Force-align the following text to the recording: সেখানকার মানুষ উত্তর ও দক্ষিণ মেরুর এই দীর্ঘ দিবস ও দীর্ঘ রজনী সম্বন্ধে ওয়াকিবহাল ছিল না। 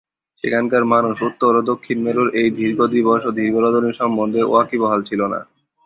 সেখানকার 0.43 0.83
মানুষ 0.93 1.15
উত্তর 1.29 1.51
ও 1.55 1.71
দক্ষিণ 1.71 1.97
মেরুর 2.05 2.29
এই 2.41 2.49
দীর্ঘ 2.57 2.79
দিবস 2.93 3.21
ও 3.25 3.31
দীর্ঘ 3.37 3.55
রজনী 3.57 3.91
সম্বন্ধে 3.99 4.41
ওয়াকিবহাল 4.43 4.99
ছিল 5.09 5.21
না। 5.33 5.39